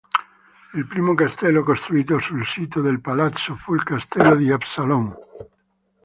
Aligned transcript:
Il 0.73 0.87
primo 0.87 1.13
castello 1.13 1.61
costruito 1.61 2.17
sul 2.17 2.43
sito 2.43 2.81
del 2.81 3.01
palazzo, 3.01 3.53
fu 3.55 3.75
il 3.75 3.83
castello 3.83 4.35
di 4.35 4.49
Absalon. 4.51 5.15